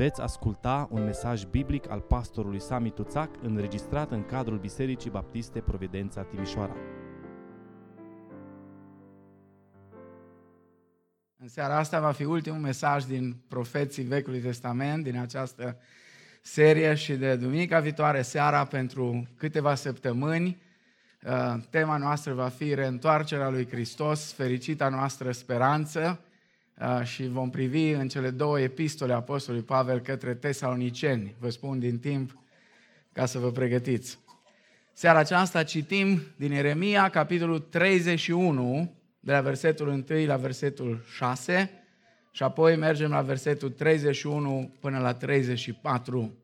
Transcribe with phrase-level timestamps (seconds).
[0.00, 6.22] Veți asculta un mesaj biblic al pastorului Sami Tuțac înregistrat în cadrul Bisericii Baptiste Providența
[6.22, 6.76] Timișoara.
[11.36, 15.78] În seara asta va fi ultimul mesaj din profeții Vechiului Testament, din această
[16.42, 20.62] serie și de duminica viitoare seara pentru câteva săptămâni.
[21.26, 26.29] Uh, tema noastră va fi reîntoarcerea lui Hristos, fericita noastră speranță uh,
[27.02, 31.34] și vom privi în cele două epistole Apostolului Pavel către tesaloniceni.
[31.38, 32.38] Vă spun din timp
[33.12, 34.18] ca să vă pregătiți.
[34.92, 41.70] Seara aceasta citim din Ieremia, capitolul 31, de la versetul 1 la versetul 6
[42.30, 46.38] și apoi mergem la versetul 31 până la 34,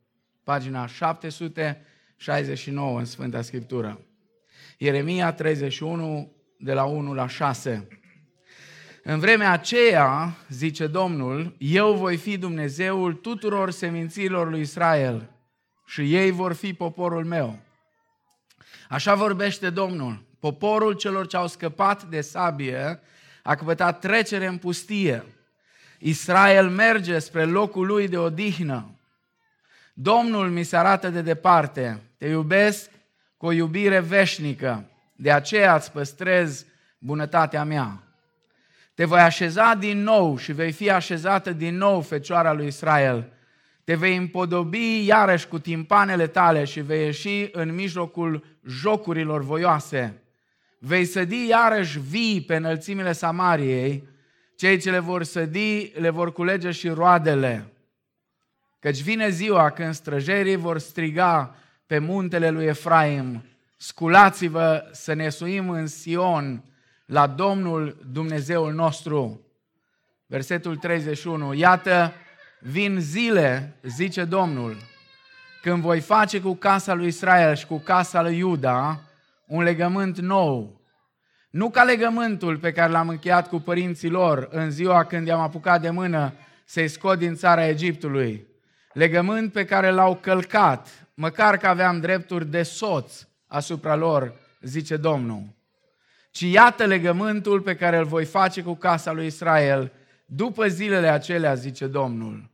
[0.45, 4.01] pagina 769 în Sfânta Scriptură.
[4.79, 7.89] Ieremia 31, de la 1 la 6.
[9.09, 15.31] În vremea aceea, zice Domnul, eu voi fi Dumnezeul tuturor seminților lui Israel
[15.85, 17.59] și ei vor fi poporul meu.
[18.89, 20.25] Așa vorbește Domnul.
[20.41, 23.01] Poporul celor ce au scăpat de sabie
[23.43, 25.25] a căpătat trecere în pustie.
[25.99, 28.99] Israel merge spre locul lui de odihnă.
[29.95, 32.03] Domnul mi se arată de departe.
[32.19, 32.91] Te iubesc
[33.37, 34.91] cu o iubire veșnică.
[35.17, 36.67] De aceea îți păstrez
[36.99, 38.01] bunătatea mea.
[38.97, 43.33] Te voi așeza din nou și vei fi așezată din nou, Fecioara lui Israel.
[43.85, 50.23] Te vei împodobi iarăși cu timpanele tale și vei ieși în mijlocul jocurilor voioase.
[50.79, 54.09] Vei sădi iarăși vii pe înălțimile Samariei,
[54.57, 57.73] cei ce le vor sădi le vor culege și roadele.
[58.79, 63.45] Căci vine ziua când străjerii vor striga pe muntele lui Efraim,
[63.77, 66.65] sculați-vă să ne suim în Sion
[67.07, 69.41] la Domnul Dumnezeul nostru.
[70.27, 71.55] Versetul 31.
[71.55, 72.13] Iată,
[72.61, 74.77] vin zile, zice Domnul,
[75.63, 79.01] când voi face cu casa lui Israel și cu casa lui Iuda
[79.47, 80.81] un legământ nou.
[81.51, 85.81] Nu ca legământul pe care l-am încheiat cu părinții lor în ziua când i-am apucat
[85.81, 86.33] de mână
[86.65, 88.47] să-i scot din țara Egiptului.
[88.93, 95.56] Legământ pe care l-au călcat, măcar că aveam drepturi de soț asupra lor, zice Domnul.
[96.37, 99.93] Ci iată legământul pe care îl voi face cu casa lui Israel
[100.27, 102.51] după zilele acelea, zice Domnul.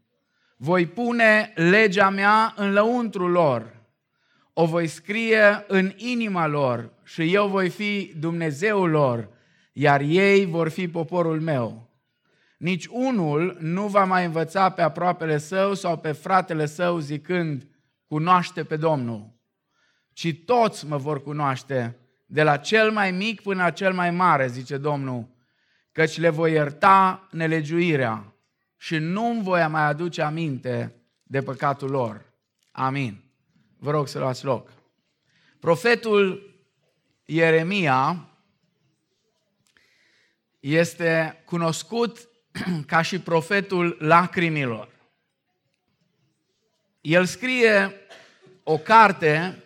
[0.56, 3.76] Voi pune legea mea în lăuntru lor
[4.52, 9.28] o voi scrie în inima lor și eu voi fi Dumnezeul lor,
[9.72, 11.90] iar ei vor fi poporul meu.
[12.58, 17.66] Nici unul nu va mai învăța pe aproapele său sau pe fratele său zicând,
[18.06, 19.32] cunoaște pe Domnul,
[20.12, 21.96] ci toți mă vor cunoaște,
[22.32, 25.28] de la cel mai mic până la cel mai mare, zice Domnul,
[25.92, 28.32] căci le voi ierta nelegiuirea
[28.76, 30.92] și nu-mi voi mai aduce aminte
[31.22, 32.24] de păcatul lor.
[32.70, 33.22] Amin.
[33.78, 34.72] Vă rog să luați loc.
[35.60, 36.54] Profetul
[37.24, 38.28] Ieremia
[40.60, 42.28] este cunoscut
[42.86, 44.88] ca și profetul lacrimilor.
[47.00, 47.94] El scrie
[48.62, 49.61] o carte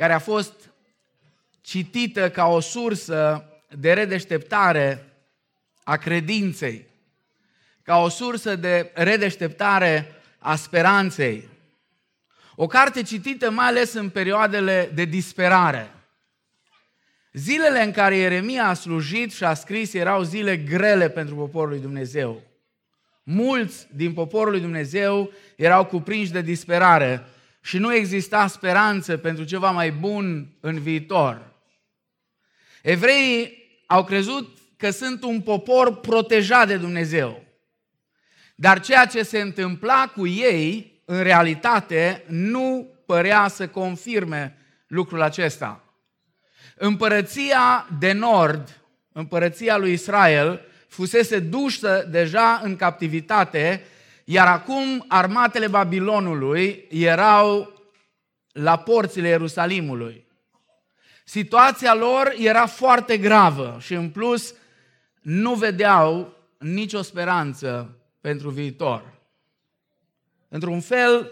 [0.00, 0.52] care a fost
[1.60, 3.44] citită ca o sursă
[3.78, 5.04] de redeșteptare
[5.84, 6.86] a credinței,
[7.82, 11.48] ca o sursă de redeșteptare a speranței.
[12.54, 15.90] O carte citită mai ales în perioadele de disperare.
[17.32, 21.80] Zilele în care Ieremia a slujit și a scris erau zile grele pentru poporul lui
[21.80, 22.42] Dumnezeu.
[23.22, 27.24] Mulți din poporul lui Dumnezeu erau cuprinși de disperare
[27.60, 31.52] și nu exista speranță pentru ceva mai bun în viitor.
[32.82, 37.44] Evreii au crezut că sunt un popor protejat de Dumnezeu.
[38.54, 44.56] Dar ceea ce se întâmpla cu ei în realitate, nu părea să confirme
[44.86, 45.84] lucrul acesta.
[46.74, 48.82] Împărăția de nord,
[49.12, 53.84] împărăția lui Israel, fusese dusă deja în captivitate,
[54.30, 57.72] iar acum armatele Babilonului erau
[58.52, 60.26] la porțile Ierusalimului.
[61.24, 64.54] Situația lor era foarte gravă și în plus
[65.20, 69.14] nu vedeau nicio speranță pentru viitor.
[70.48, 71.30] Într-un fel,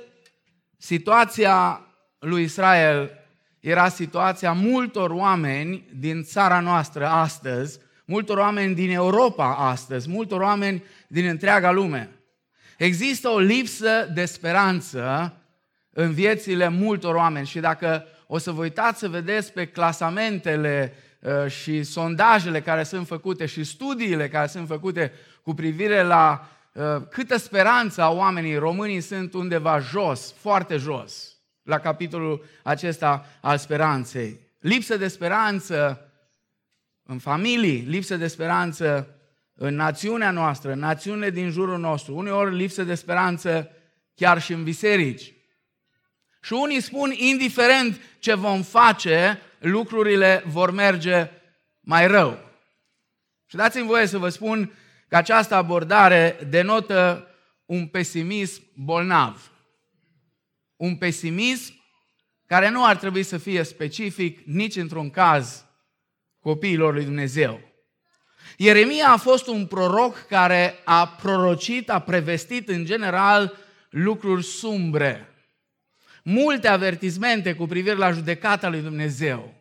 [0.77, 1.87] situația
[2.19, 3.11] lui Israel
[3.61, 10.85] era situația multor oameni din țara noastră astăzi, multor oameni din Europa astăzi, multor oameni
[11.09, 12.13] din întreaga lume.
[12.79, 15.33] Există o lipsă de speranță
[15.91, 21.51] în viețile multor oameni și dacă o să vă uitați să vedeți pe clasamentele uh,
[21.51, 27.37] și sondajele care sunt făcute și studiile care sunt făcute cu privire la uh, câtă
[27.37, 34.41] speranță au oamenii, românii sunt undeva jos, foarte jos, la capitolul acesta al speranței.
[34.59, 36.01] Lipsă de speranță
[37.03, 39.18] în familii, lipsă de speranță
[39.61, 43.71] în națiunea noastră, în națiunile din jurul nostru, uneori lipsă de speranță
[44.15, 45.33] chiar și în biserici.
[46.43, 51.31] Și unii spun, indiferent ce vom face, lucrurile vor merge
[51.81, 52.39] mai rău.
[53.47, 54.73] Și dați-mi voie să vă spun
[55.09, 57.29] că această abordare denotă
[57.65, 59.53] un pesimism bolnav.
[60.77, 61.75] Un pesimism
[62.47, 65.65] care nu ar trebui să fie specific nici într-un caz
[66.41, 67.68] copiilor lui Dumnezeu.
[68.61, 73.57] Ieremia a fost un proroc care a prorocit, a prevestit în general
[73.91, 75.35] lucruri sumbre.
[76.23, 79.55] Multe avertizmente cu privire la judecata lui Dumnezeu.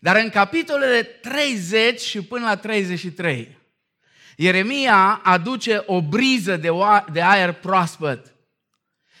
[0.00, 3.58] Dar în capitolele 30 și până la 33,
[4.36, 6.70] Ieremia aduce o briză de,
[7.12, 8.34] de aer proaspăt.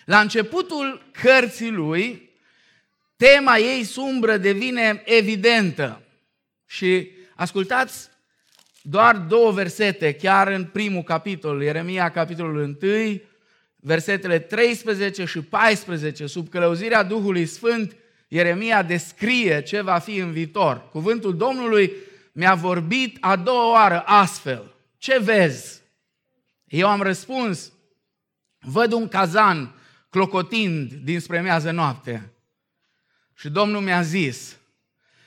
[0.04, 2.30] La începutul cărții lui,
[3.16, 6.02] tema ei sumbră devine evidentă.
[6.66, 8.12] Și ascultați
[8.86, 13.20] doar două versete, chiar în primul capitol, Ieremia, capitolul 1,
[13.76, 17.96] versetele 13 și 14, sub călăuzirea Duhului Sfânt,
[18.28, 20.88] Ieremia descrie ce va fi în viitor.
[20.90, 21.92] Cuvântul Domnului
[22.32, 24.74] mi-a vorbit a doua oară astfel.
[24.98, 25.80] Ce vezi?
[26.64, 27.72] Eu am răspuns,
[28.58, 29.74] văd un cazan
[30.10, 32.32] clocotind dinspre mează noapte.
[33.34, 34.56] Și Domnul mi-a zis,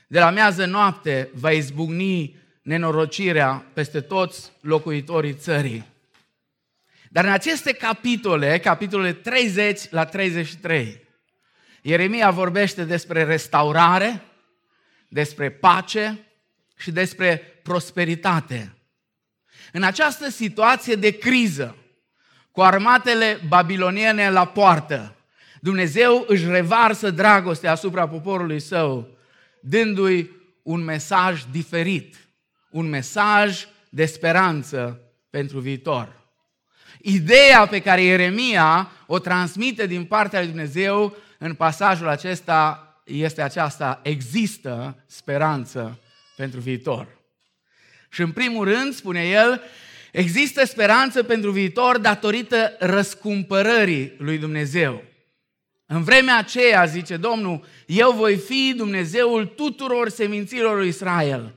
[0.08, 2.36] de la mează noapte va izbucni
[2.68, 5.86] nenorocirea peste toți locuitorii țării.
[7.10, 11.08] Dar în aceste capitole, capitolele 30 la 33,
[11.82, 14.22] Ieremia vorbește despre restaurare,
[15.08, 16.20] despre pace
[16.78, 18.76] și despre prosperitate.
[19.72, 21.76] În această situație de criză,
[22.52, 25.16] cu armatele babiloniene la poartă,
[25.62, 29.18] Dumnezeu își revarsă dragostea asupra poporului său,
[29.62, 30.32] dându-i
[30.64, 32.27] un mesaj diferit,
[32.70, 36.16] un mesaj de speranță pentru viitor.
[37.02, 44.00] Ideea pe care Ieremia o transmite din partea lui Dumnezeu în pasajul acesta este aceasta,
[44.04, 46.00] există speranță
[46.36, 47.08] pentru viitor.
[48.10, 49.62] Și în primul rând, spune el,
[50.12, 55.04] există speranță pentru viitor datorită răscumpărării lui Dumnezeu.
[55.86, 61.54] În vremea aceea, zice Domnul, eu voi fi Dumnezeul tuturor seminților lui Israel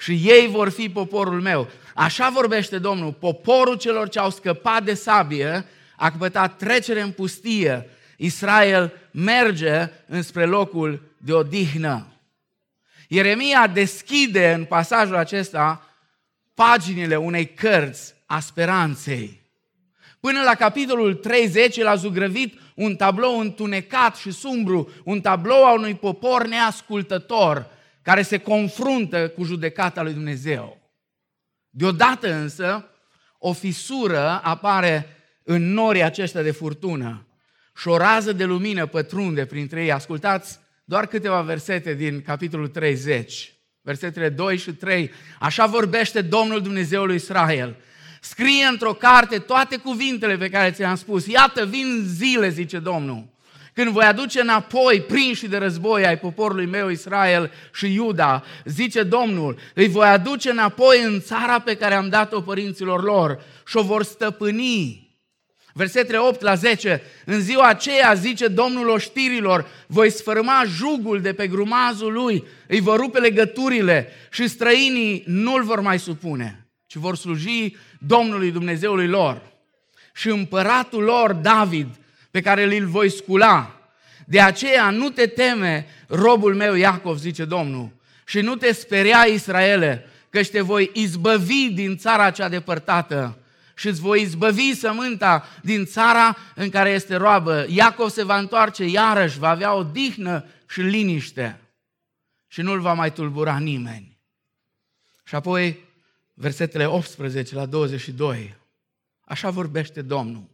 [0.00, 1.68] și ei vor fi poporul meu.
[1.94, 5.64] Așa vorbește Domnul, poporul celor ce au scăpat de sabie
[5.96, 7.88] a căpătat trecere în pustie.
[8.16, 12.06] Israel merge înspre locul de odihnă.
[13.08, 15.90] Ieremia deschide în pasajul acesta
[16.54, 19.40] paginile unei cărți a speranței.
[20.20, 25.72] Până la capitolul 30, el a zugrăvit un tablou întunecat și sumbru, un tablou a
[25.72, 27.66] unui popor neascultător,
[28.02, 30.80] care se confruntă cu judecata lui Dumnezeu.
[31.70, 32.84] Deodată însă,
[33.38, 37.26] o fisură apare în norii aceștia de furtună
[37.76, 39.92] și o rază de lumină pătrunde printre ei.
[39.92, 45.10] Ascultați doar câteva versete din capitolul 30, versetele 2 și 3.
[45.38, 47.76] Așa vorbește Domnul Dumnezeului Israel.
[48.20, 51.26] Scrie într-o carte toate cuvintele pe care ți le-am spus.
[51.26, 53.29] Iată, vin zile, zice Domnul,
[53.74, 59.58] când voi aduce înapoi prinși de război ai poporului meu Israel și Iuda, zice Domnul,
[59.74, 64.02] îi voi aduce înapoi în țara pe care am dat-o părinților lor și o vor
[64.02, 65.08] stăpâni.
[65.72, 71.46] Versetele 8 la 10, în ziua aceea, zice Domnul oștirilor, voi sfârma jugul de pe
[71.46, 77.76] grumazul lui, îi vor rupe legăturile și străinii nu-l vor mai supune, ci vor sluji
[77.98, 79.42] Domnului Dumnezeului lor.
[80.14, 81.88] Și împăratul lor, David,
[82.30, 83.74] pe care îl voi scula.
[84.26, 87.92] De aceea nu te teme, robul meu Iacov, zice Domnul,
[88.26, 93.38] și nu te speria, Israele, că te voi izbăvi din țara cea depărtată
[93.74, 97.66] și îți voi izbăvi sământa din țara în care este roabă.
[97.68, 101.60] Iacov se va întoarce iarăși, va avea o dihnă și liniște
[102.46, 104.18] și nu-l va mai tulbura nimeni.
[105.24, 105.84] Și apoi,
[106.34, 108.56] versetele 18 la 22,
[109.20, 110.48] așa vorbește Domnul.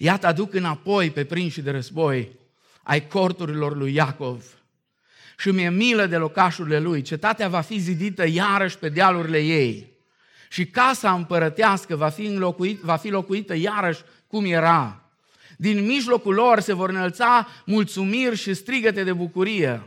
[0.00, 2.36] Iată, aduc înapoi pe prinși de război
[2.82, 4.44] ai corturilor lui Iacov
[5.38, 7.02] și mi-e milă de locașurile lui.
[7.02, 9.92] Cetatea va fi zidită iarăși pe dealurile ei
[10.48, 15.02] și casa împărătească va fi, înlocuit, va fi locuită iarăși cum era.
[15.56, 19.82] Din mijlocul lor se vor înălța mulțumiri și strigăte de bucurie.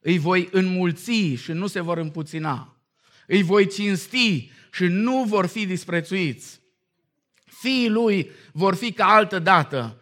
[0.00, 2.76] Îi voi înmulți și nu se vor împuțina.
[3.26, 6.60] Îi voi cinsti și nu vor fi disprețuiți
[7.60, 10.00] fiii lui vor fi ca altă dată.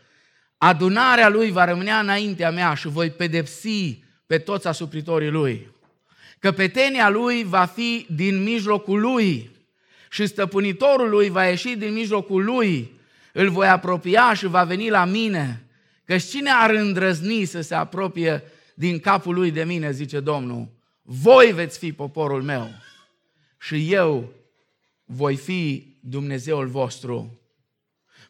[0.59, 5.73] Adunarea lui va rămânea înaintea mea și voi pedepsi pe toți asupritorii lui.
[6.39, 9.51] Căpetenia lui va fi din mijlocul lui
[10.11, 12.93] și stăpânitorul lui va ieși din mijlocul lui.
[13.33, 15.67] Îl voi apropia și va veni la mine.
[16.05, 18.43] Că cine ar îndrăzni să se apropie
[18.75, 20.69] din capul lui de mine, zice Domnul,
[21.03, 22.69] voi veți fi poporul meu
[23.61, 24.33] și eu
[25.05, 27.39] voi fi Dumnezeul vostru.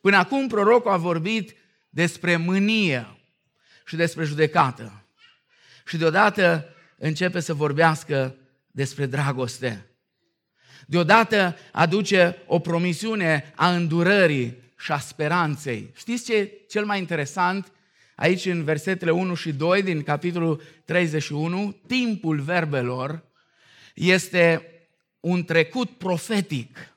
[0.04, 1.54] Până acum prorocul a vorbit
[1.88, 3.06] despre mânie
[3.86, 5.04] și despre judecată.
[5.86, 8.34] Și deodată începe să vorbească
[8.66, 9.86] despre dragoste.
[10.86, 15.90] Deodată aduce o promisiune a îndurării și a speranței.
[15.96, 17.72] Știți ce e cel mai interesant?
[18.14, 23.24] Aici în versetele 1 și 2 din capitolul 31, timpul verbelor
[23.94, 24.68] este
[25.20, 26.94] un trecut profetic.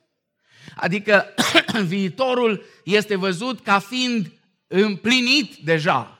[0.75, 1.33] Adică
[1.85, 4.31] viitorul este văzut ca fiind
[4.67, 6.19] împlinit deja.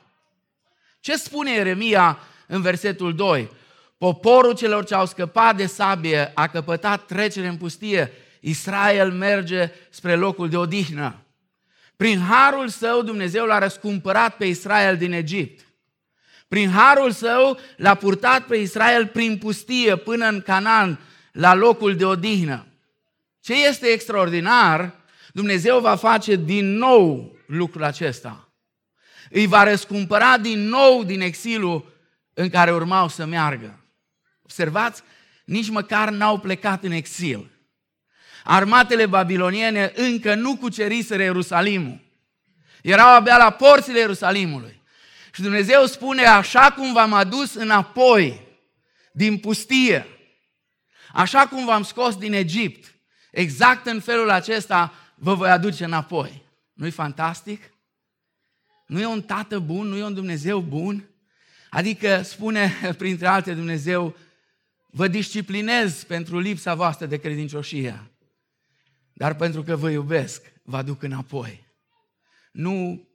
[1.00, 3.50] Ce spune Ieremia în versetul 2?
[3.98, 8.12] Poporul celor ce au scăpat de sabie a căpătat trecere în pustie.
[8.40, 11.22] Israel merge spre locul de odihnă.
[11.96, 15.66] Prin harul său Dumnezeu l-a răscumpărat pe Israel din Egipt.
[16.48, 21.00] Prin harul său l-a purtat pe Israel prin pustie până în Canaan,
[21.32, 22.66] la locul de odihnă.
[23.40, 24.97] Ce este extraordinar,
[25.38, 28.52] Dumnezeu va face din nou lucrul acesta.
[29.30, 31.92] Îi va răscumpăra din nou din exilul
[32.34, 33.84] în care urmau să meargă.
[34.42, 35.02] Observați,
[35.44, 37.50] nici măcar n-au plecat în exil.
[38.44, 42.00] Armatele babiloniene încă nu cuceriseră Ierusalimul.
[42.82, 44.82] Erau abia la porțile Ierusalimului.
[45.32, 48.40] Și Dumnezeu spune, așa cum v-am adus înapoi
[49.12, 50.06] din pustie,
[51.12, 52.94] așa cum v-am scos din Egipt,
[53.30, 56.42] exact în felul acesta vă voi aduce înapoi.
[56.72, 57.72] Nu-i fantastic?
[58.86, 59.86] Nu e un tată bun?
[59.86, 61.08] Nu e un Dumnezeu bun?
[61.70, 64.16] Adică spune, printre alte, Dumnezeu,
[64.86, 68.10] vă disciplinez pentru lipsa voastră de credincioșie,
[69.12, 71.66] dar pentru că vă iubesc, vă aduc înapoi.
[72.52, 73.08] Nu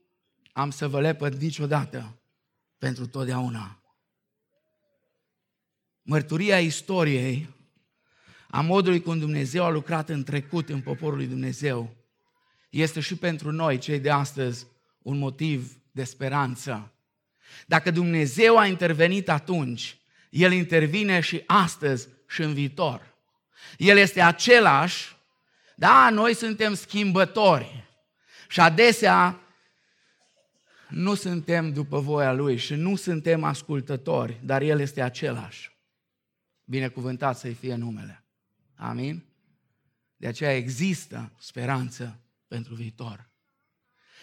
[0.53, 2.22] am să vă lepăd niciodată
[2.77, 3.81] pentru totdeauna.
[6.01, 7.52] Mărturia istoriei
[8.55, 11.95] a modului cum Dumnezeu a lucrat în trecut în poporul lui Dumnezeu
[12.69, 14.67] este și pentru noi, cei de astăzi,
[15.01, 16.91] un motiv de speranță.
[17.65, 19.98] Dacă Dumnezeu a intervenit atunci,
[20.29, 23.15] El intervine și astăzi și în viitor.
[23.77, 25.15] El este același,
[25.75, 27.83] da, noi suntem schimbători
[28.48, 29.39] și adesea
[30.89, 35.77] nu suntem după voia Lui și nu suntem ascultători, dar El este același.
[36.63, 38.23] Binecuvântat să-i fie numele.
[38.75, 39.25] Amin?
[40.15, 43.30] De aceea există speranță pentru viitor.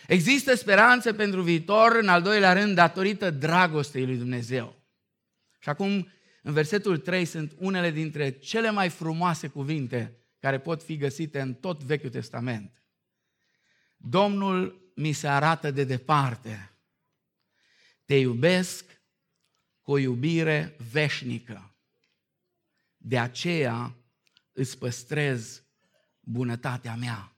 [0.07, 4.83] Există speranță pentru viitor, în al doilea rând, datorită dragostei lui Dumnezeu.
[5.59, 6.09] Și acum,
[6.43, 11.55] în versetul 3, sunt unele dintre cele mai frumoase cuvinte care pot fi găsite în
[11.55, 12.83] tot Vechiul Testament.
[13.97, 16.75] Domnul mi se arată de departe.
[18.05, 18.85] Te iubesc
[19.83, 21.75] cu o iubire veșnică.
[22.97, 24.00] De aceea
[24.61, 25.63] îți păstrez
[26.21, 27.33] bunătatea mea.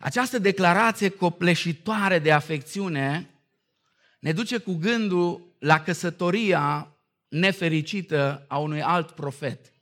[0.00, 3.30] Această declarație copleșitoare de afecțiune
[4.18, 6.96] ne duce cu gândul la căsătoria
[7.28, 9.72] nefericită a unui alt profet.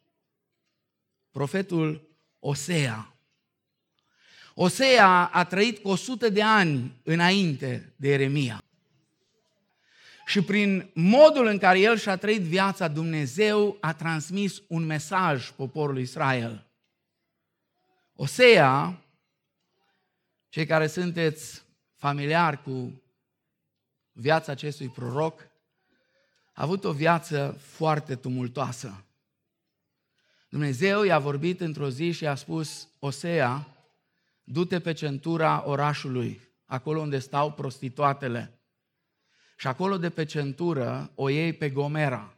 [1.30, 3.16] Profetul Osea.
[4.54, 8.62] Osea a trăit cu 100 de ani înainte de Eremia.
[10.28, 16.02] Și prin modul în care el și-a trăit viața, Dumnezeu a transmis un mesaj poporului
[16.02, 16.66] Israel.
[18.14, 19.02] Osea,
[20.48, 21.62] cei care sunteți
[21.96, 23.02] familiari cu
[24.12, 25.40] viața acestui proroc,
[26.52, 29.04] a avut o viață foarte tumultoasă.
[30.48, 33.66] Dumnezeu i-a vorbit într-o zi și a spus, Osea,
[34.44, 38.57] du-te pe centura orașului, acolo unde stau prostituatele
[39.60, 42.36] și acolo de pe centură o iei pe Gomera.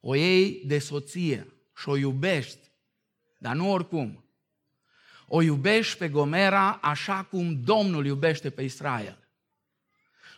[0.00, 2.70] O iei de soție și o iubești,
[3.38, 4.24] dar nu oricum.
[5.26, 9.28] O iubești pe Gomera așa cum Domnul iubește pe Israel.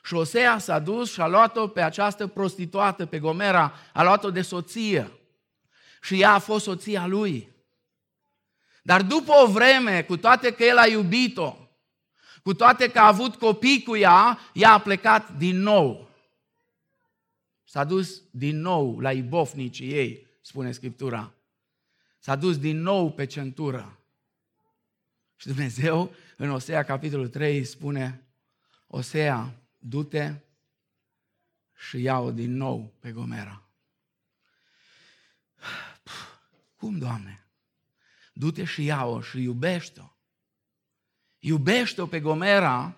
[0.04, 4.42] Și Osea s-a dus și a luat-o pe această prostituată, pe Gomera, a luat-o de
[4.42, 5.10] soție.
[6.02, 7.52] Și ea a fost soția lui.
[8.82, 11.59] Dar după o vreme, cu toate că el a iubit-o,
[12.42, 16.08] cu toate că a avut copii cu ea, ea a plecat din nou.
[17.64, 21.32] S-a dus din nou la ibofnicii ei, spune Scriptura.
[22.18, 23.98] S-a dus din nou pe centură.
[25.36, 28.24] Și Dumnezeu, în Osea, capitolul 3, spune,
[28.86, 30.34] Osea, du-te
[31.88, 33.62] și ia-o din nou pe Gomera.
[36.76, 37.46] Cum, Doamne?
[38.32, 40.19] Du-te și ia-o și iubește-o.
[41.40, 42.94] Iubește-o pe Gomera,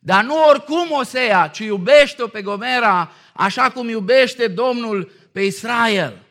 [0.00, 6.22] dar nu oricum Osea, ci iubește-o pe Gomera așa cum iubește Domnul pe Israel.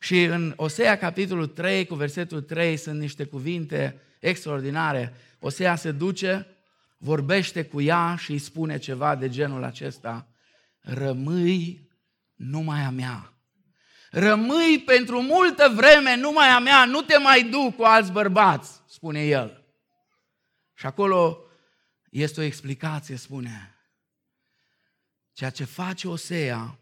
[0.00, 5.14] Și în Osea, capitolul 3, cu versetul 3, sunt niște cuvinte extraordinare.
[5.38, 6.46] Osea se duce,
[6.98, 10.26] vorbește cu ea și îi spune ceva de genul acesta.
[10.80, 11.88] Rămâi
[12.34, 13.32] numai a mea.
[14.10, 19.26] Rămâi pentru multă vreme numai a mea, nu te mai duc cu alți bărbați, spune
[19.26, 19.59] el.
[20.80, 21.44] Și acolo
[22.10, 23.74] este o explicație, spune.
[25.32, 26.78] Ceea ce face Osea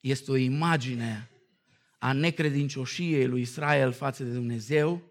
[0.00, 1.30] este o imagine
[1.98, 5.02] a necredincioșiei lui Israel față de Dumnezeu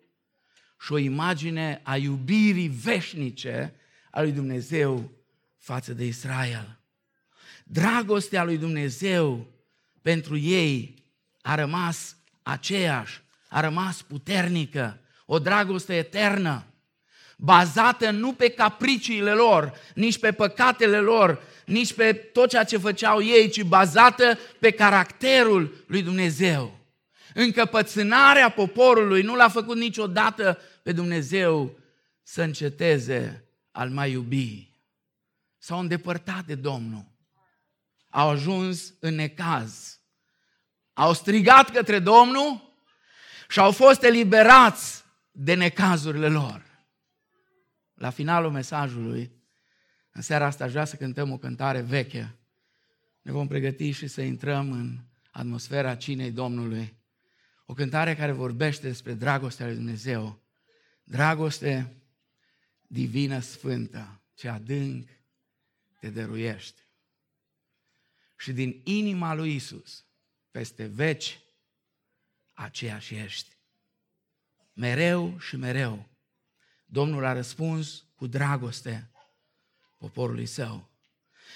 [0.80, 3.74] și o imagine a iubirii veșnice
[4.12, 5.12] a lui Dumnezeu
[5.58, 6.80] față de Israel.
[7.64, 9.48] Dragostea lui Dumnezeu
[10.02, 11.04] pentru ei
[11.42, 16.73] a rămas aceeași, a rămas puternică, o dragoste eternă,
[17.44, 23.22] bazată nu pe capriciile lor, nici pe păcatele lor, nici pe tot ceea ce făceau
[23.22, 26.80] ei, ci bazată pe caracterul lui Dumnezeu.
[27.34, 31.80] Încăpățânarea poporului nu l-a făcut niciodată pe Dumnezeu
[32.22, 34.72] să înceteze al mai iubi.
[35.58, 37.06] S-au îndepărtat de Domnul.
[38.10, 40.00] Au ajuns în necaz.
[40.94, 42.76] Au strigat către Domnul
[43.50, 46.73] și au fost eliberați de necazurile lor.
[48.04, 49.32] La finalul mesajului,
[50.12, 52.36] în seara asta aș vrea să cântăm o cântare veche.
[53.22, 55.00] Ne vom pregăti și să intrăm în
[55.32, 56.98] atmosfera cinei Domnului.
[57.66, 60.42] O cântare care vorbește despre dragostea lui Dumnezeu.
[61.04, 62.02] Dragoste
[62.88, 65.10] divină sfântă, ce adânc
[66.00, 66.82] te dăruiește.
[68.38, 70.06] Și din inima lui Isus,
[70.52, 71.40] peste veci,
[72.54, 73.58] aceeași ești.
[74.74, 76.13] Mereu și mereu,
[76.94, 79.12] Domnul a răspuns cu dragoste
[79.98, 80.90] poporului său.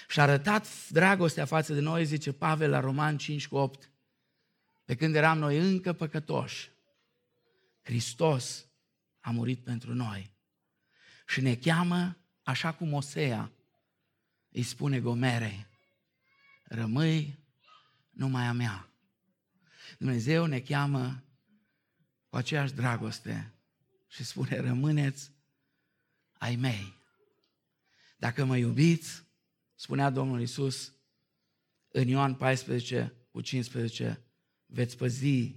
[0.08, 3.90] Și a arătat dragostea față de noi, zice Pavel la Roman 5 cu 8,
[4.84, 6.70] pe când eram noi încă păcătoși,
[7.82, 8.66] Hristos
[9.20, 10.30] a murit pentru noi.
[11.26, 13.52] Și ne cheamă așa cum Osea
[14.48, 15.66] îi spune Gomerei,
[16.64, 17.38] rămâi
[18.10, 18.88] numai a mea.
[19.98, 21.22] Dumnezeu ne cheamă
[22.28, 23.52] cu aceeași dragoste
[24.08, 25.30] și spune, rămâneți
[26.32, 26.94] ai mei.
[28.16, 29.22] Dacă mă iubiți,
[29.74, 30.92] spunea Domnul Isus
[31.88, 34.20] în Ioan 14 cu 15,
[34.66, 35.54] veți păzi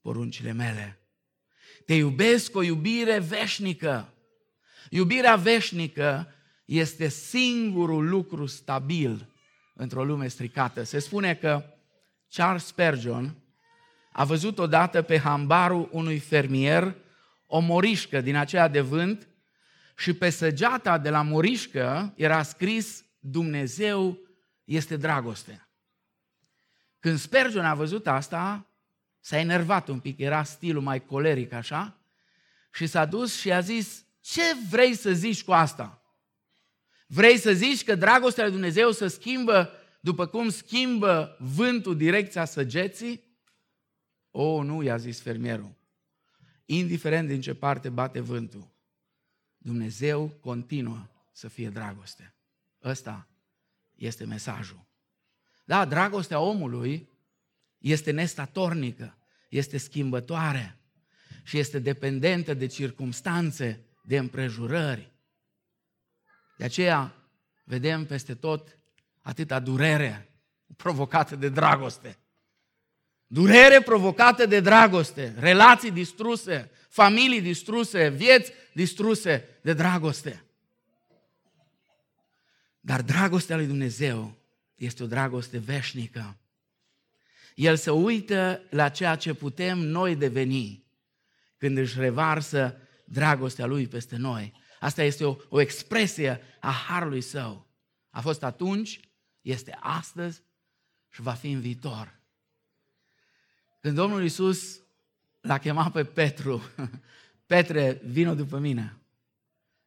[0.00, 0.98] poruncile mele.
[1.86, 4.12] Te iubesc o iubire veșnică.
[4.90, 6.32] Iubirea veșnică
[6.64, 9.28] este singurul lucru stabil
[9.74, 10.82] într-o lume stricată.
[10.82, 11.64] Se spune că
[12.28, 13.36] Charles Spurgeon
[14.12, 16.94] a văzut odată pe hambarul unui fermier
[17.50, 19.28] o morișcă din aceea de vânt
[19.96, 24.18] și pe săgeata de la morișcă era scris Dumnezeu
[24.64, 25.68] este dragoste.
[26.98, 28.66] Când Spurgeon a văzut asta,
[29.20, 31.96] s-a enervat un pic, era stilul mai coleric așa,
[32.72, 36.02] și s-a dus și a zis, ce vrei să zici cu asta?
[37.06, 43.24] Vrei să zici că dragostea lui Dumnezeu să schimbă după cum schimbă vântul direcția săgeții?
[44.30, 45.77] O, oh, nu, i-a zis fermierul.
[46.70, 48.70] Indiferent din ce parte bate vântul,
[49.58, 52.34] Dumnezeu continuă să fie dragoste.
[52.84, 53.28] Ăsta
[53.94, 54.86] este mesajul.
[55.64, 57.08] Da, dragostea omului
[57.78, 60.78] este nestatornică, este schimbătoare
[61.42, 65.12] și este dependentă de circumstanțe, de împrejurări.
[66.56, 67.14] De aceea
[67.64, 68.78] vedem peste tot
[69.20, 70.42] atâta durere
[70.76, 72.18] provocată de dragoste.
[73.30, 80.44] Durere provocată de dragoste, relații distruse, familii distruse, vieți distruse de dragoste.
[82.80, 84.36] Dar dragostea lui Dumnezeu
[84.74, 86.38] este o dragoste veșnică.
[87.54, 90.84] El se uită la ceea ce putem noi deveni
[91.56, 94.52] când își revarsă dragostea lui peste noi.
[94.80, 97.66] Asta este o, o expresie a harului său.
[98.10, 99.00] A fost atunci,
[99.40, 100.42] este astăzi
[101.08, 102.17] și va fi în viitor.
[103.80, 104.80] Când Domnul Iisus
[105.40, 106.62] l-a chemat pe Petru,
[107.46, 108.96] Petre, vină după mine,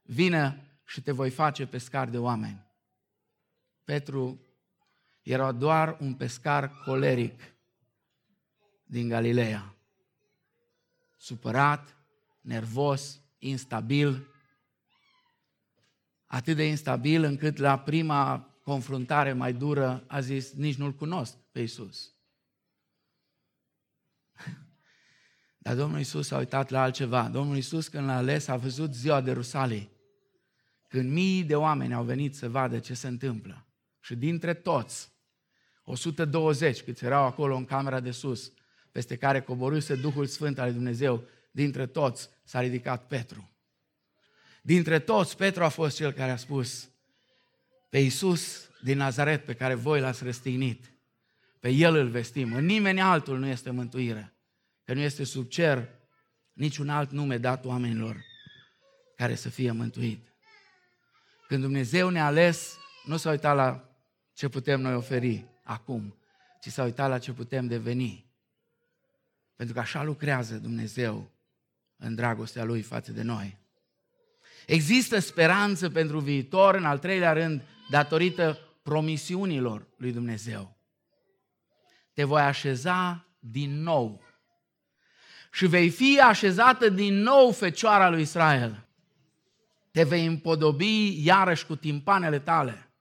[0.02, 2.66] vină și te voi face pescar de oameni.
[3.84, 4.40] Petru
[5.22, 7.42] era doar un pescar coleric
[8.84, 9.76] din Galileea.
[11.18, 11.96] Supărat,
[12.42, 14.28] nervos, instabil,
[16.26, 21.60] atât de instabil încât la prima confruntare mai dură a zis, nici nu-L cunosc pe
[21.60, 22.12] Iisus.
[25.64, 27.30] Dar Domnul Iisus a uitat la altceva.
[27.30, 29.90] Domnul Iisus când l-a ales a văzut ziua de Rusalii,
[30.88, 33.66] când mii de oameni au venit să vadă ce se întâmplă.
[34.00, 35.12] Și dintre toți,
[35.84, 38.54] 120 câți erau acolo în camera de sus,
[38.92, 43.50] peste care coborâse Duhul Sfânt al lui Dumnezeu, dintre toți s-a ridicat Petru.
[44.62, 46.90] Dintre toți, Petru a fost cel care a spus,
[47.90, 50.94] pe Iisus din Nazaret pe care voi l-ați răstignit,
[51.60, 54.34] pe El îl vestim, în nimeni altul nu este mântuire,
[54.92, 55.90] că nu este sub cer
[56.54, 58.24] niciun alt nume dat oamenilor
[59.16, 60.28] care să fie mântuit.
[61.48, 63.90] Când Dumnezeu ne-a ales, nu s-a uitat la
[64.34, 66.16] ce putem noi oferi acum,
[66.62, 68.26] ci s-a uitat la ce putem deveni.
[69.56, 71.32] Pentru că așa lucrează Dumnezeu
[71.98, 73.58] în dragostea Lui față de noi.
[74.66, 80.78] Există speranță pentru viitor, în al treilea rând, datorită promisiunilor lui Dumnezeu.
[82.14, 84.30] Te voi așeza din nou
[85.52, 88.88] și vei fi așezată din nou fecioara lui Israel.
[89.92, 92.92] Te vei împodobi iarăși cu timpanele tale.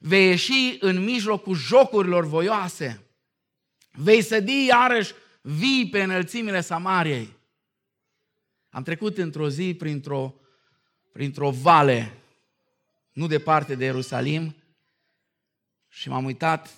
[0.00, 3.06] Vei ieși în mijlocul jocurilor voioase.
[3.92, 7.36] Vei sădi iarăși vii pe înălțimile Samariei.
[8.70, 10.34] Am trecut într-o zi printr-o,
[11.12, 12.14] printr-o vale,
[13.12, 14.56] nu departe de Ierusalim,
[15.88, 16.70] și m-am uitat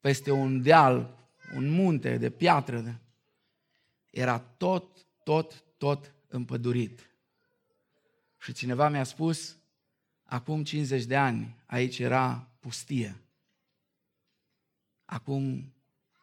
[0.00, 3.00] peste un deal, un munte de piatră.
[4.16, 7.10] Era tot, tot, tot împădurit.
[8.38, 9.56] Și cineva mi-a spus,
[10.24, 13.20] acum 50 de ani, aici era pustie.
[15.04, 15.72] Acum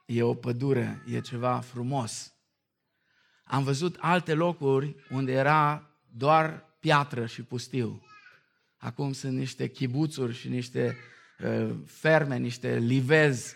[0.06, 2.34] e o pădure, e ceva frumos.
[3.44, 8.02] Am văzut alte locuri unde era doar piatră și pustiu.
[8.78, 10.98] Acum sunt niște chibuțuri și niște
[11.40, 13.56] uh, ferme, niște livezi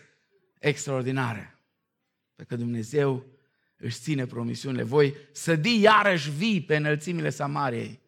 [0.60, 1.60] extraordinare.
[2.36, 3.37] Pentru că Dumnezeu
[3.78, 4.84] își ține promisiunile.
[4.84, 8.02] Voi sădi iarăși vii pe înălțimile Samariei.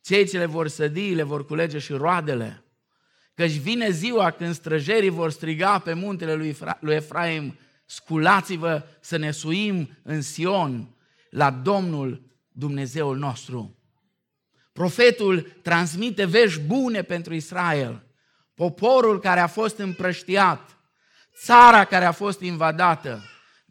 [0.00, 2.64] Cei ce le vor sădi, le vor culege și roadele.
[3.34, 9.16] Căci vine ziua când străjerii vor striga pe muntele lui, Efra- lui Efraim, sculați-vă să
[9.16, 10.96] ne suim în Sion
[11.30, 13.78] la Domnul Dumnezeul nostru.
[14.72, 18.06] Profetul transmite vești bune pentru Israel.
[18.54, 20.76] Poporul care a fost împrăștiat,
[21.36, 23.22] țara care a fost invadată,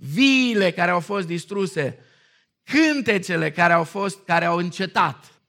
[0.04, 2.00] viile care au fost distruse,
[2.64, 5.42] cântecele care au fost, care au încetat,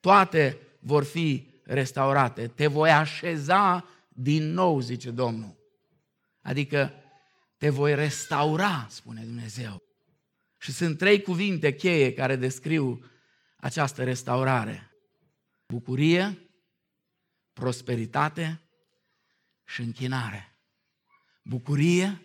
[0.00, 2.46] toate vor fi restaurate.
[2.46, 5.56] Te voi așeza din nou, zice Domnul.
[6.42, 6.92] Adică
[7.56, 9.82] te voi restaura, spune Dumnezeu.
[10.58, 13.04] Și sunt trei cuvinte cheie care descriu
[13.56, 14.94] această restaurare.
[15.66, 16.50] Bucurie,
[17.52, 18.60] prosperitate
[19.64, 20.56] și închinare.
[21.42, 22.20] Bucurie,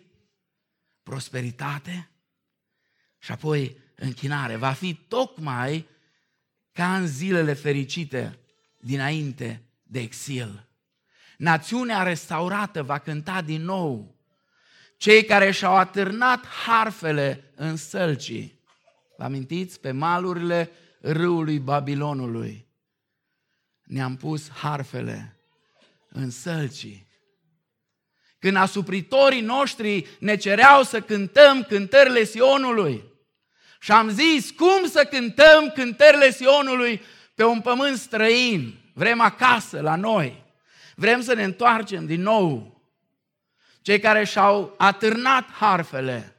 [1.06, 2.10] prosperitate
[3.18, 4.56] și apoi închinare.
[4.56, 5.88] Va fi tocmai
[6.72, 8.38] ca în zilele fericite
[8.78, 10.68] dinainte de exil.
[11.36, 14.14] Națiunea restaurată va cânta din nou.
[14.96, 18.60] Cei care și-au atârnat harfele în sălcii,
[19.16, 22.66] vă amintiți, pe malurile râului Babilonului,
[23.82, 25.36] ne-am pus harfele
[26.08, 27.05] în sălcii.
[28.46, 33.04] Când asupritorii noștri ne cereau să cântăm cântările Sionului,
[33.80, 37.02] și am zis, cum să cântăm cântările Sionului
[37.34, 38.74] pe un pământ străin?
[38.92, 40.44] Vrem acasă, la noi.
[40.94, 42.80] Vrem să ne întoarcem din nou.
[43.80, 46.36] Cei care și-au atârnat harfele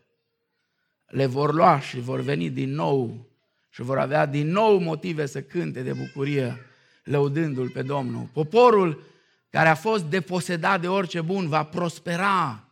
[1.06, 3.30] le vor lua și vor veni din nou
[3.70, 6.66] și vor avea din nou motive să cânte de bucurie,
[7.04, 8.30] lăudându-L pe Domnul.
[8.34, 9.16] Poporul
[9.50, 12.64] care a fost deposedat de orice bun va prospera.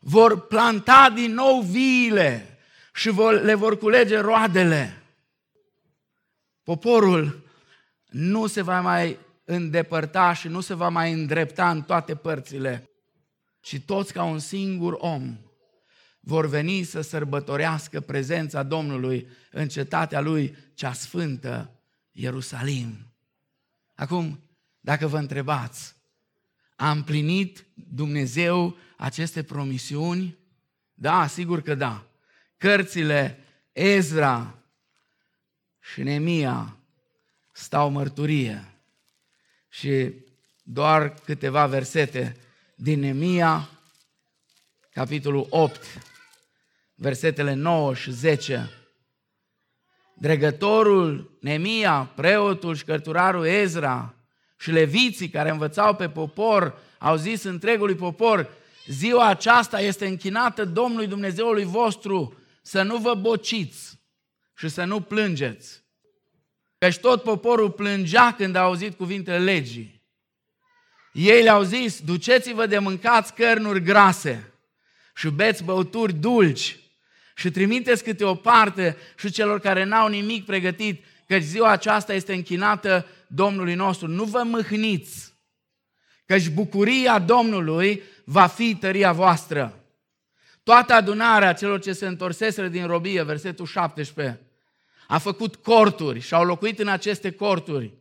[0.00, 2.58] Vor planta din nou viile,
[2.94, 3.10] și
[3.42, 5.02] le vor culege roadele.
[6.62, 7.48] Poporul
[8.06, 12.90] nu se va mai îndepărta și nu se va mai îndrepta în toate părțile,
[13.60, 15.38] și toți ca un singur om
[16.20, 21.70] vor veni să sărbătorească prezența Domnului în cetatea lui cea sfântă,
[22.10, 23.14] Ierusalim.
[23.94, 24.40] Acum,
[24.80, 25.95] dacă vă întrebați,
[26.76, 30.36] a împlinit Dumnezeu aceste promisiuni?
[30.94, 32.06] Da, sigur că da
[32.56, 33.38] cărțile
[33.72, 34.58] Ezra
[35.80, 36.76] și Nemia
[37.52, 38.64] stau mărturie.
[39.68, 40.12] Și
[40.62, 42.36] doar câteva versete
[42.74, 43.68] din Nemia,
[44.90, 45.82] capitolul 8,
[46.94, 48.70] versetele 9 și 10.
[50.14, 54.14] dregătorul Nemia, preotul și cărturarul Ezra
[54.56, 58.48] și leviții care învățau pe popor, au zis întregului popor,
[58.86, 63.98] ziua aceasta este închinată Domnului Dumnezeului vostru, să nu vă bociți
[64.56, 65.84] și să nu plângeți.
[66.78, 70.02] Căci tot poporul plângea când a auzit cuvintele legii.
[71.12, 74.52] Ei le-au zis, duceți-vă de mâncați cărnuri grase
[75.14, 76.78] și beți băuturi dulci
[77.36, 82.34] și trimiteți câte o parte și celor care n-au nimic pregătit, căci ziua aceasta este
[82.34, 84.08] închinată Domnului nostru.
[84.08, 85.34] Nu vă mâhniți,
[86.26, 89.80] căci bucuria Domnului va fi tăria voastră.
[90.62, 94.40] Toată adunarea celor ce se întorseseră din robie, versetul 17,
[95.06, 97.94] a făcut corturi și au locuit în aceste corturi.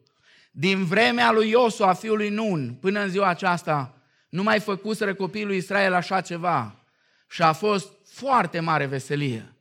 [0.52, 3.98] Din vremea lui Iosua, fiului Nun, până în ziua aceasta,
[4.30, 6.86] nu mai făcuseră copiii lui Israel așa ceva.
[7.28, 9.56] Și a fost foarte mare veselie.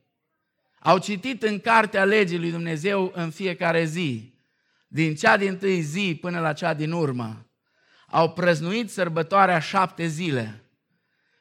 [0.79, 4.34] Au citit în cartea legii lui Dumnezeu în fiecare zi,
[4.95, 7.49] din cea din tâi zi până la cea din urmă.
[8.07, 10.69] Au prăznuit sărbătoarea șapte zile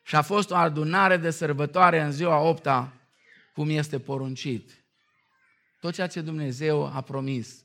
[0.02, 2.92] și a fost o adunare de sărbătoare în ziua opta,
[3.52, 4.84] cum este poruncit.
[5.80, 7.64] Tot ceea ce Dumnezeu a promis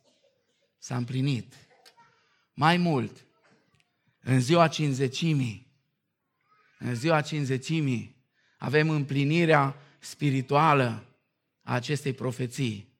[0.78, 1.54] s-a împlinit.
[2.54, 3.26] Mai mult,
[4.22, 5.74] în ziua cinzecimii,
[6.80, 8.26] în ziua cinzecimii,
[8.58, 11.06] avem împlinirea spirituală
[11.64, 12.98] a acestei profeții.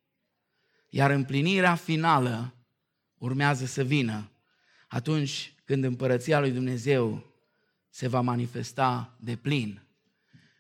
[0.90, 2.54] Iar împlinirea finală
[3.20, 4.32] urmează să vină
[4.88, 7.34] atunci când împărăția lui Dumnezeu
[7.90, 9.82] se va manifesta de plin.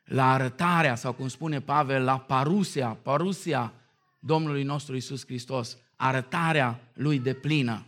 [0.03, 3.73] La arătarea, sau cum spune Pavel, la parusia, parusia
[4.19, 7.85] Domnului nostru Isus Hristos, arătarea lui de plină.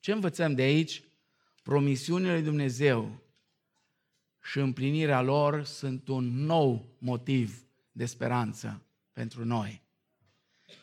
[0.00, 1.02] Ce învățăm de aici?
[1.62, 3.22] Promisiunile lui Dumnezeu
[4.42, 9.82] și împlinirea lor sunt un nou motiv de speranță pentru noi.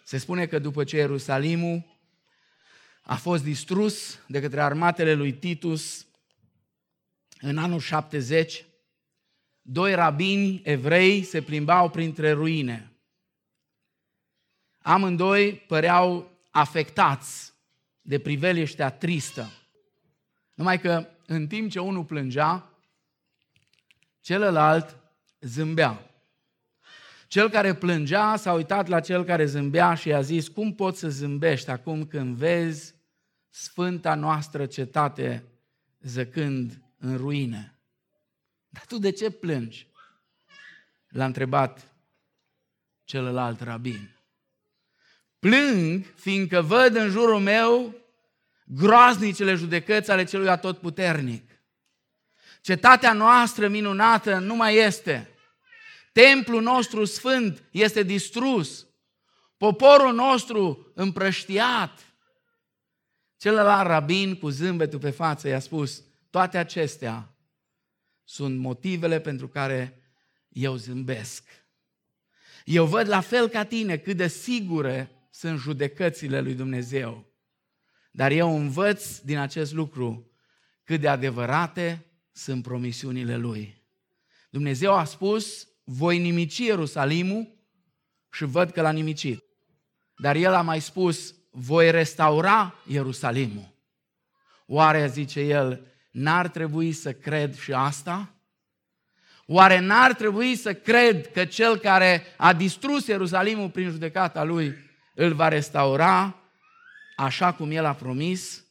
[0.04, 1.95] Se spune că după ce Ierusalimul
[3.08, 6.06] a fost distrus de către armatele lui Titus
[7.40, 8.66] în anul 70,
[9.62, 12.92] doi rabini evrei se plimbau printre ruine.
[14.82, 17.54] Amândoi păreau afectați
[18.02, 19.52] de priveliștea tristă.
[20.54, 22.70] Numai că în timp ce unul plângea,
[24.22, 24.98] celălalt
[25.40, 26.10] zâmbea.
[27.28, 31.10] Cel care plângea s-a uitat la cel care zâmbea și i-a zis, cum poți să
[31.10, 32.95] zâmbești acum când vezi
[33.56, 35.44] sfânta noastră cetate
[36.02, 37.80] zăcând în ruine?
[38.68, 39.88] Dar tu de ce plângi?
[41.08, 41.94] L-a întrebat
[43.04, 44.16] celălalt rabin.
[45.40, 47.96] Plâng fiindcă văd în jurul meu
[48.66, 51.52] groaznicele judecăți ale celui atotputernic.
[52.62, 55.30] Cetatea noastră minunată nu mai este.
[56.12, 58.88] Templul nostru sfânt este distrus.
[59.58, 62.05] Poporul nostru împrăștiat.
[63.46, 67.36] Celălalt rabin cu zâmbetul pe față i-a spus, toate acestea
[68.24, 70.02] sunt motivele pentru care
[70.50, 71.44] eu zâmbesc.
[72.64, 77.34] Eu văd la fel ca tine cât de sigure sunt judecățile lui Dumnezeu.
[78.12, 80.32] Dar eu învăț din acest lucru
[80.84, 83.84] cât de adevărate sunt promisiunile Lui.
[84.50, 87.58] Dumnezeu a spus, voi nimici Ierusalimul
[88.32, 89.44] și văd că l-a nimicit.
[90.18, 93.74] Dar El a mai spus, voi restaura Ierusalimul.
[94.66, 98.34] Oare, zice El, n-ar trebui să cred și asta?
[99.46, 104.76] Oare n-ar trebui să cred că cel care a distrus Ierusalimul prin judecata lui
[105.14, 106.36] îl va restaura
[107.16, 108.66] așa cum el a promis?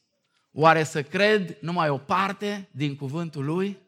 [0.53, 3.79] Oare să cred numai o parte din cuvântul lui?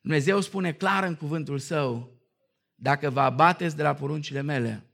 [0.00, 2.10] Dumnezeu spune clar în cuvântul său,
[2.74, 4.86] dacă vă abateți de la poruncile mele,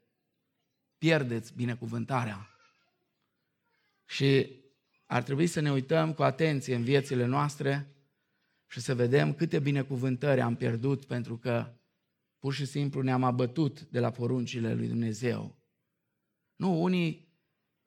[0.99, 2.52] pierdeți binecuvântarea.
[4.13, 4.61] Și
[5.07, 7.97] ar trebui să ne uităm cu atenție în viețile noastre
[8.67, 11.73] și să vedem câte binecuvântări am pierdut pentru că
[12.39, 15.59] pur și simplu ne-am abătut de la poruncile lui Dumnezeu.
[16.57, 17.29] Nu, unii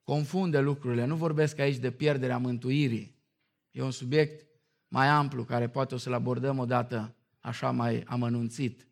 [0.04, 1.06] confundă lucrurile.
[1.06, 3.24] Nu vorbesc aici de pierderea mântuirii.
[3.72, 4.48] E un subiect
[4.88, 8.88] mai amplu care poate o să-l abordăm odată așa mai amănunțit.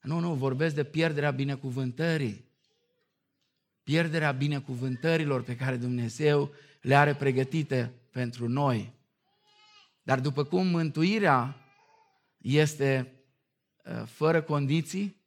[0.00, 2.45] Nu, nu, vorbesc de pierderea binecuvântării.
[3.86, 8.92] Pierderea binecuvântărilor pe care Dumnezeu le are pregătite pentru noi.
[10.02, 11.56] Dar după cum mântuirea
[12.38, 13.12] este
[13.84, 15.22] ă, fără condiții,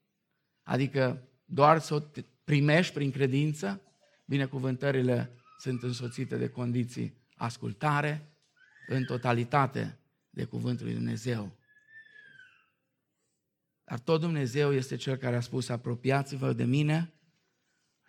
[0.64, 2.02] adică doar să o
[2.44, 3.82] primești prin credință,
[4.26, 8.34] binecuvântările sunt însoțite de condiții ascultare
[8.88, 11.58] în totalitate de cuvântul lui Dumnezeu.
[13.84, 17.14] Dar tot Dumnezeu este Cel care a spus, apropiați-vă de mine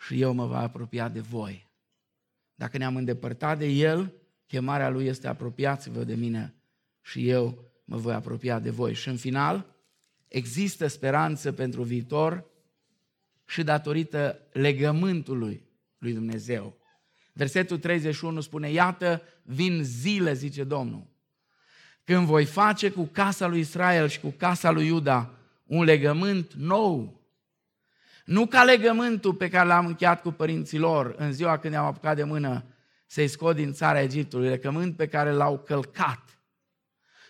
[0.01, 1.69] și eu mă voi apropia de voi.
[2.55, 4.15] Dacă ne-am îndepărtat de El,
[4.47, 6.55] chemarea Lui este apropiați-vă de mine
[7.01, 8.95] și eu mă voi apropia de voi.
[8.95, 9.77] Și în final,
[10.29, 12.45] există speranță pentru viitor
[13.47, 16.79] și datorită legământului lui Dumnezeu.
[17.33, 21.07] Versetul 31 spune, iată, vin zile, zice Domnul,
[22.05, 25.35] când voi face cu casa lui Israel și cu casa lui Iuda
[25.67, 27.20] un legământ nou.
[28.25, 32.17] Nu ca legământul pe care l-am încheiat cu părinții lor în ziua când i-am apucat
[32.17, 32.65] de mână
[33.07, 36.41] să-i scot din țara Egiptului, legământ pe care l-au călcat.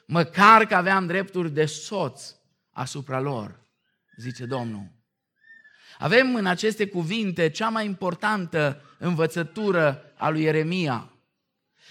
[0.07, 2.35] Măcar că aveam drepturi de soț
[2.71, 3.61] asupra lor,
[4.17, 4.99] zice Domnul.
[5.99, 11.13] Avem în aceste cuvinte cea mai importantă învățătură a lui Ieremia.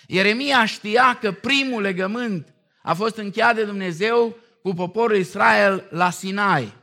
[0.08, 6.74] Ieremia știa că primul legământ a fost încheiat de Dumnezeu cu poporul Israel la Sinai.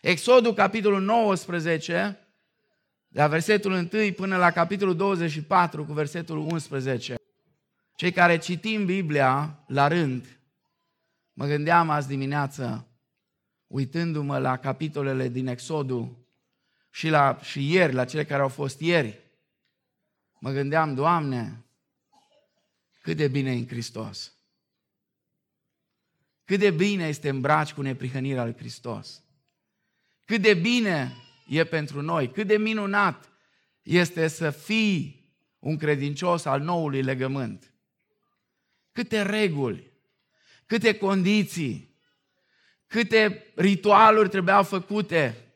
[0.00, 2.18] Exodul, capitolul 19,
[3.08, 7.14] de la versetul 1 până la capitolul 24 cu versetul 11.
[7.94, 10.40] Cei care citim Biblia la rând,
[11.32, 12.88] mă gândeam azi dimineață,
[13.66, 16.16] uitându-mă la capitolele din Exodul
[16.90, 19.18] și, la, și ieri, la cele care au fost ieri,
[20.38, 21.64] mă gândeam, Doamne,
[23.02, 24.32] cât de bine e în Hristos.
[26.44, 29.22] Cât de bine este îmbraci cu neprihănirea lui Hristos.
[30.30, 31.16] Cât de bine
[31.46, 33.30] e pentru noi, cât de minunat
[33.82, 37.72] este să fii un credincios al noului legământ.
[38.92, 39.92] Câte reguli,
[40.66, 41.96] câte condiții,
[42.86, 45.54] câte ritualuri trebuiau făcute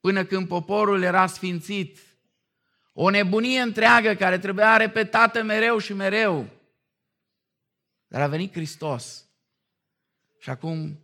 [0.00, 1.98] până când poporul era sfințit.
[2.92, 6.48] O nebunie întreagă care trebuia repetată mereu și mereu.
[8.06, 9.28] Dar a venit Hristos.
[10.38, 11.00] Și acum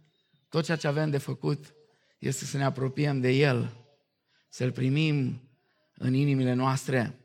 [0.49, 1.77] tot ceea ce avem de făcut
[2.19, 3.77] este să ne apropiem de El,
[4.49, 5.43] să-L primim
[5.95, 7.19] în inimile noastre.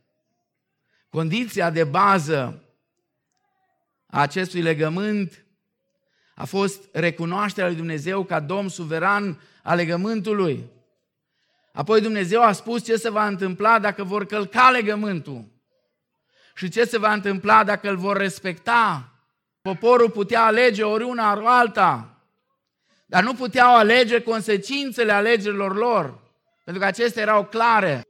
[1.09, 2.63] Condiția de bază
[4.07, 5.45] a acestui legământ
[6.35, 10.71] a fost recunoașterea lui Dumnezeu ca Domn suveran al legământului.
[11.73, 15.45] Apoi Dumnezeu a spus ce se va întâmpla dacă vor călca legământul
[16.55, 19.11] și ce se va întâmpla dacă îl vor respecta.
[19.61, 22.12] Poporul putea alege oriuna o alta,
[23.05, 26.21] dar nu puteau alege consecințele alegerilor lor,
[26.63, 28.07] pentru că acestea erau clare.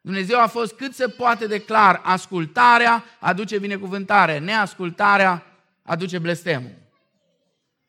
[0.00, 2.00] Dumnezeu a fost cât se poate de clar.
[2.04, 5.46] Ascultarea aduce binecuvântare, neascultarea
[5.82, 6.74] aduce blestemul.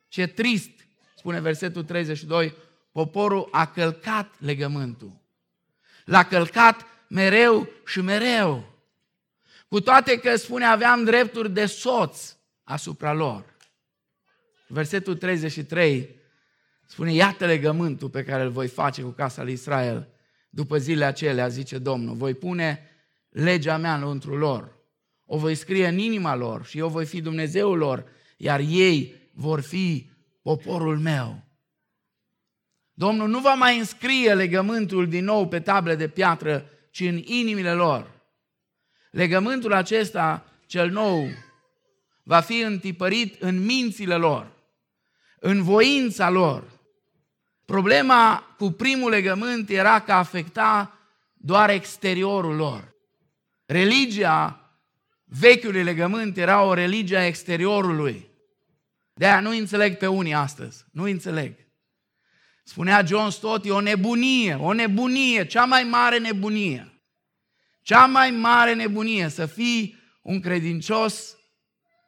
[0.08, 0.70] Ce trist,
[1.18, 2.56] spune versetul 32,
[2.92, 5.12] poporul a călcat legământul.
[6.06, 8.74] L-a călcat mereu și mereu.
[9.68, 13.56] Cu toate că spune aveam drepturi de soț asupra lor.
[14.68, 16.16] Versetul 33
[16.86, 20.10] spune, iată legământul pe care îl voi face cu casa lui Israel.
[20.50, 22.90] După zilele acelea, zice Domnul, voi pune
[23.30, 24.76] legea mea înăuntru lor.
[25.26, 28.06] O voi scrie în inima lor și eu voi fi Dumnezeul lor,
[28.38, 30.10] iar ei vor fi
[30.42, 31.44] poporul meu.
[32.94, 37.74] Domnul nu va mai înscrie legământul din nou pe table de piatră, ci în inimile
[37.74, 38.22] lor.
[39.12, 41.28] Legământul acesta, cel nou,
[42.24, 44.52] va fi întipărit în mințile lor,
[45.40, 46.75] în voința lor.
[47.66, 51.00] Problema cu primul legământ era că afecta
[51.34, 52.96] doar exteriorul lor.
[53.66, 54.60] Religia
[55.24, 58.30] vechiului legământ era o religie a exteriorului.
[59.14, 60.86] De aia nu înțeleg pe unii astăzi.
[60.92, 61.54] Nu înțeleg.
[62.64, 67.04] Spunea John Stott, e o nebunie, o nebunie, cea mai mare nebunie.
[67.82, 71.36] Cea mai mare nebunie să fii un credincios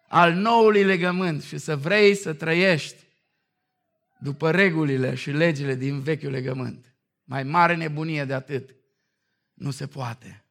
[0.07, 3.06] al noului legământ și să vrei să trăiești
[4.19, 6.95] după regulile și legile din vechiul legământ.
[7.23, 8.75] Mai mare nebunie de atât
[9.53, 10.43] nu se poate.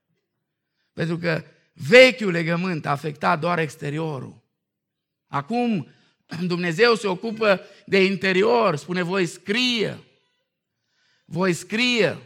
[0.92, 4.42] Pentru că vechiul legământ a afectat doar exteriorul.
[5.26, 5.88] Acum
[6.46, 9.98] Dumnezeu se ocupă de interior, spune voi scrie.
[11.24, 12.18] Voi scrie.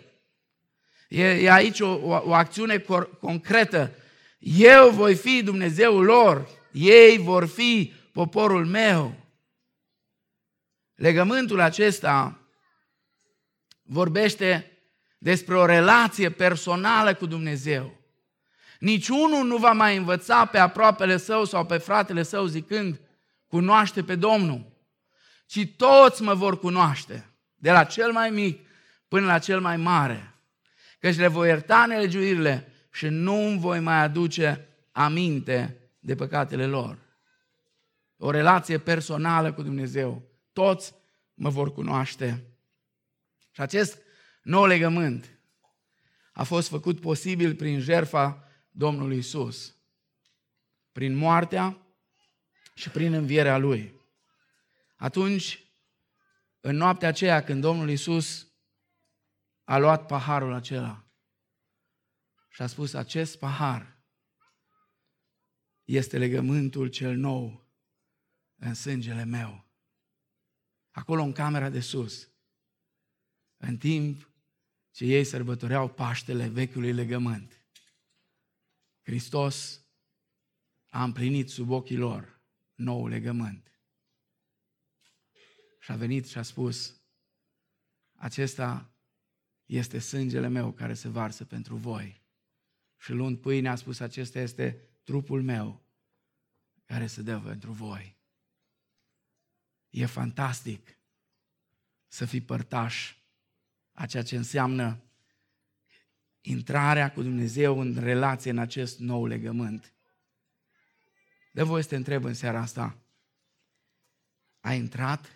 [1.09, 3.95] E, e aici o, o, o acțiune cor, concretă.
[4.39, 9.20] Eu voi fi Dumnezeul lor, ei vor fi poporul meu.
[11.01, 12.39] Legământul acesta
[13.83, 14.79] vorbește
[15.19, 17.99] despre o relație personală cu Dumnezeu.
[18.79, 23.01] Niciunul nu va mai învăța pe aproapele său sau pe fratele său zicând,
[23.47, 24.73] cunoaște pe Domnul,
[25.47, 28.67] ci toți mă vor cunoaște, de la cel mai mic
[29.09, 30.35] până la cel mai mare,
[30.99, 36.99] căci le voi ierta nelegiuirile și nu îmi voi mai aduce aminte de păcatele lor.
[38.17, 40.30] O relație personală cu Dumnezeu.
[40.53, 40.95] Toți
[41.35, 42.45] mă vor cunoaște.
[43.51, 44.03] Și acest
[44.43, 45.39] nou legământ
[46.33, 49.77] a fost făcut posibil prin jertfa Domnului Isus,
[50.93, 51.87] prin moartea
[52.75, 54.01] și prin învierea Lui.
[54.97, 55.65] Atunci,
[56.61, 58.49] în noaptea aceea, când Domnul Isus
[59.65, 61.05] a luat paharul acela
[62.49, 63.99] și a spus, acest pahar
[65.85, 67.69] este legământul cel nou
[68.57, 69.70] în sângele meu.
[70.91, 72.29] Acolo în camera de sus,
[73.57, 74.31] în timp
[74.91, 77.61] ce ei sărbătoreau Paștele vechiului legământ,
[79.03, 79.85] Hristos
[80.91, 82.41] a împlinit sub ochii lor
[82.75, 83.81] nou legământ.
[85.81, 87.01] Și a venit și a spus,
[88.13, 88.95] acesta
[89.67, 92.23] este sângele meu care se varsă pentru voi.
[92.99, 95.85] Și luând pâine a spus, acesta este trupul meu
[96.85, 98.20] care se dă pentru voi.
[99.91, 100.99] E fantastic
[102.07, 103.15] să fii părtaș
[103.93, 105.03] a ceea ce înseamnă
[106.41, 109.93] intrarea cu Dumnezeu în relație în acest nou legământ.
[111.53, 112.99] De voi să te întreb în seara asta,
[114.61, 115.27] ai intrat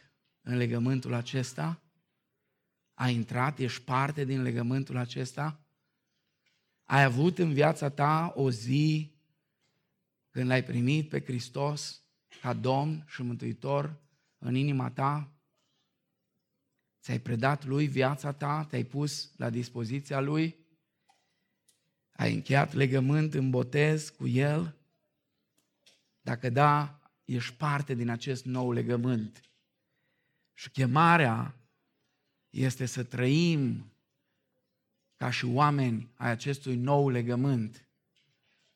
[0.42, 1.82] în legământul acesta?
[2.94, 5.60] Ai intrat, ești parte din legământul acesta?
[6.84, 9.14] Ai avut în viața ta o zi
[10.30, 12.02] când l-ai primit pe Hristos
[12.40, 14.03] ca Domn și Mântuitor
[14.44, 15.32] în inima ta?
[17.00, 18.64] Ți-ai predat Lui viața ta?
[18.64, 20.56] Te-ai pus la dispoziția Lui?
[22.12, 24.76] Ai încheiat legământ în botez cu El?
[26.20, 29.40] Dacă da, ești parte din acest nou legământ.
[30.52, 31.54] Și chemarea
[32.50, 33.92] este să trăim
[35.16, 37.88] ca și oameni ai acestui nou legământ,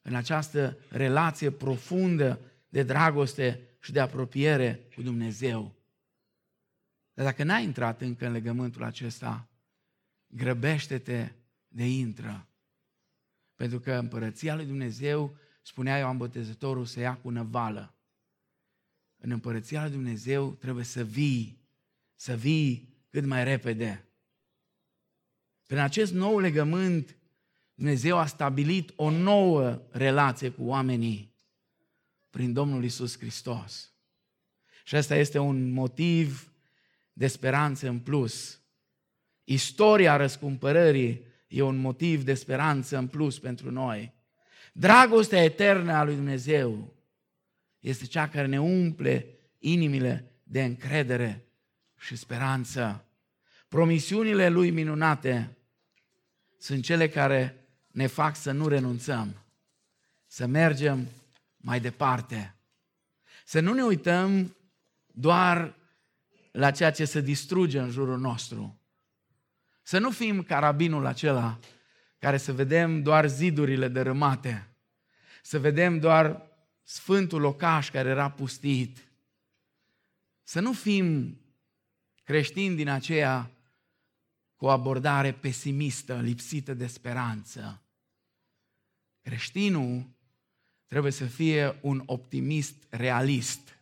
[0.03, 5.75] în această relație profundă de dragoste și de apropiere cu Dumnezeu.
[7.13, 9.49] Dar dacă n-ai intrat încă în legământul acesta,
[10.27, 11.33] grăbește-te
[11.69, 12.49] de intră.
[13.55, 17.95] Pentru că împărăția lui Dumnezeu, spunea Ioan Botezătorul, să ia cu năvală.
[19.17, 21.69] În împărăția lui Dumnezeu trebuie să vii,
[22.15, 24.09] să vii cât mai repede.
[25.67, 27.17] Prin acest nou legământ,
[27.75, 31.35] Dumnezeu a stabilit o nouă relație cu oamenii
[32.39, 33.93] prin Domnul Isus Hristos.
[34.85, 36.53] Și asta este un motiv
[37.13, 38.61] de speranță în plus.
[39.45, 44.13] Istoria răscumpărării e un motiv de speranță în plus pentru noi.
[44.73, 46.95] Dragostea eternă a lui Dumnezeu
[47.79, 49.27] este cea care ne umple
[49.59, 51.45] inimile de încredere
[51.97, 53.05] și speranță.
[53.69, 55.57] Promisiunile lui minunate
[56.59, 59.35] sunt cele care ne fac să nu renunțăm,
[60.27, 61.09] să mergem
[61.61, 62.57] mai departe.
[63.45, 64.57] Să nu ne uităm
[65.07, 65.77] doar
[66.53, 68.81] la ceea ce se distruge în jurul nostru.
[69.83, 71.59] Să nu fim carabinul acela
[72.19, 74.69] care să vedem doar zidurile dărâmate,
[75.43, 76.43] să vedem doar
[76.83, 79.09] sfântul locaș care era pustit.
[80.43, 81.39] Să nu fim
[82.25, 83.51] creștini din aceea
[84.57, 87.83] cu o abordare pesimistă, lipsită de speranță.
[89.21, 90.07] Creștinul
[90.89, 93.79] trebuie să fie un optimist realist.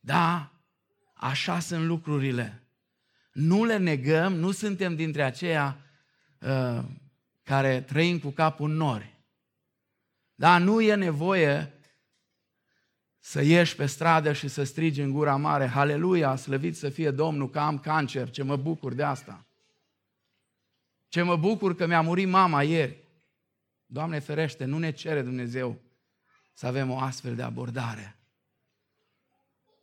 [0.00, 0.52] Da,
[1.14, 2.62] așa sunt lucrurile.
[3.32, 5.76] Nu le negăm, nu suntem dintre aceia
[6.40, 6.84] uh,
[7.42, 9.14] care trăim cu capul în nori.
[10.34, 11.72] Da, nu e nevoie
[13.18, 17.50] să ieși pe stradă și să strigi în gura mare, Haleluia, slăvit să fie Domnul
[17.50, 19.46] că am cancer, ce mă bucur de asta.
[21.08, 22.96] Ce mă bucur că mi-a murit mama ieri.
[23.86, 25.80] Doamne ferește, nu ne cere Dumnezeu
[26.56, 28.16] să avem o astfel de abordare.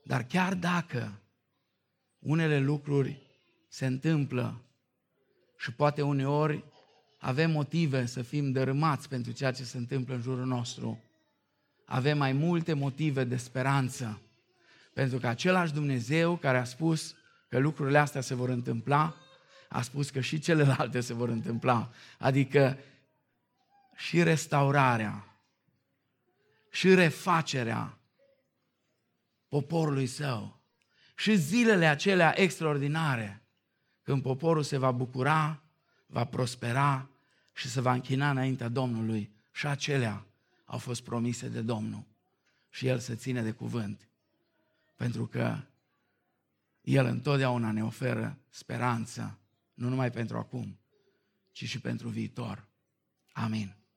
[0.03, 1.11] Dar chiar dacă
[2.19, 3.21] unele lucruri
[3.67, 4.61] se întâmplă
[5.57, 6.63] și poate uneori
[7.17, 11.03] avem motive să fim dărâmați pentru ceea ce se întâmplă în jurul nostru,
[11.85, 14.21] avem mai multe motive de speranță.
[14.93, 17.15] Pentru că același Dumnezeu care a spus
[17.49, 19.15] că lucrurile astea se vor întâmpla,
[19.69, 21.91] a spus că și celelalte se vor întâmpla.
[22.19, 22.77] Adică
[23.95, 25.32] și restaurarea,
[26.73, 27.99] și refacerea
[29.47, 30.61] poporului său,
[31.15, 33.43] și zilele acelea extraordinare,
[34.01, 35.63] când poporul se va bucura,
[36.05, 37.09] va prospera
[37.53, 40.25] și se va închina înaintea Domnului, și acelea
[40.65, 42.05] au fost promise de Domnul.
[42.69, 44.07] Și El se ține de cuvânt.
[44.95, 45.57] Pentru că
[46.81, 49.39] El întotdeauna ne oferă speranță
[49.73, 50.79] nu numai pentru acum,
[51.51, 52.67] ci și pentru viitor.
[53.31, 53.82] Amin.